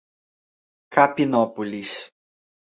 [0.95, 1.91] Capinópolis